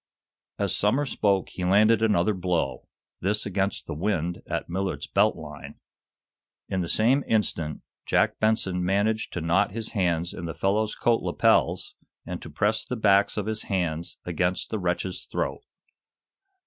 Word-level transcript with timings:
As 0.57 0.75
Somers 0.75 1.11
spoke 1.11 1.49
he 1.49 1.63
landed 1.63 2.01
another 2.01 2.33
blow, 2.33 2.87
this 3.19 3.45
against 3.45 3.85
the 3.85 3.93
"wind" 3.93 4.41
at 4.47 4.67
Millard's 4.67 5.05
belt 5.05 5.35
line. 5.35 5.75
In 6.67 6.81
the 6.81 6.87
same 6.87 7.23
instant 7.27 7.83
Jack 8.07 8.39
Benson 8.39 8.83
managed 8.83 9.31
to 9.33 9.41
knot 9.41 9.73
his 9.73 9.91
hands 9.91 10.33
in 10.33 10.45
the 10.45 10.55
fellow's 10.55 10.95
coat 10.95 11.21
lapels, 11.21 11.93
and 12.25 12.41
to 12.41 12.49
press 12.49 12.83
the 12.83 12.95
backs 12.95 13.37
of 13.37 13.45
his 13.45 13.61
hands 13.65 14.17
against 14.25 14.71
the 14.71 14.79
wretch's 14.79 15.27
throat. 15.31 15.61